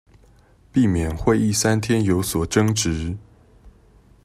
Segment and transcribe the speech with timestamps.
[0.71, 3.17] 避免會議三天有所爭執